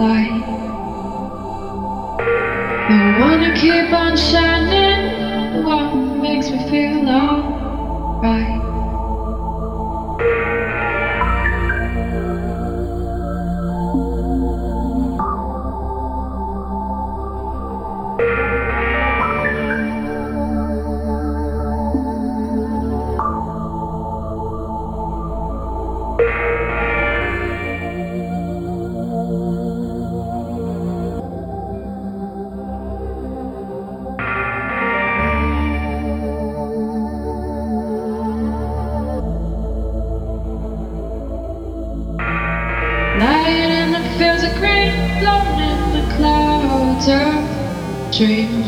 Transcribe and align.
light. 0.00 0.40
The 2.88 3.20
one 3.20 3.42
who 3.42 3.54
keep 3.54 3.92
on 3.92 4.16
shining. 4.16 4.59
Lying 43.20 43.70
in 43.70 43.92
the 43.92 44.00
fields 44.16 44.42
of 44.44 44.54
green, 44.54 44.94
blown 45.20 45.60
in 45.60 45.80
the 45.92 46.14
clouds 46.16 47.06
of 47.06 48.16
dream. 48.16 48.62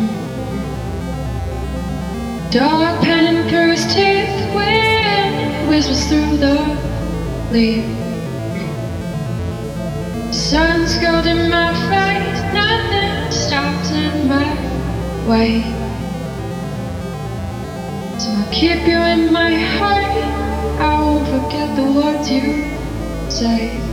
Dog 2.51 3.03
panting 3.03 3.49
through 3.49 3.71
his 3.71 3.87
teeth, 3.87 4.55
wind 4.55 5.71
whispers 5.71 6.07
through 6.07 6.37
the 6.37 6.59
leaf. 7.51 7.87
Sun's 10.35 10.99
gold 10.99 11.25
in 11.25 11.49
my 11.49 11.73
face, 11.89 12.43
nothing 12.53 13.33
stops 13.33 13.91
in 13.91 14.29
my 14.29 14.53
way. 15.27 15.63
So 18.19 18.29
I 18.29 18.49
keep 18.53 18.87
you 18.87 18.99
in 18.99 19.33
my 19.33 19.55
heart, 19.55 20.05
I 20.79 21.01
won't 21.01 21.27
forget 21.27 21.75
the 21.75 21.91
words 21.91 22.31
you 22.31 22.69
say. 23.31 23.92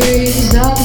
Trees, 0.00 0.54
all 0.54 0.81